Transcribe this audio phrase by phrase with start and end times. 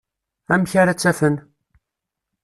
[0.53, 1.35] Amek ara tt-afen?